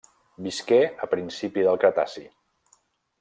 Visqué 0.45 0.79
a 1.05 1.09
principi 1.11 1.65
del 1.67 1.79
Cretaci. 1.83 2.25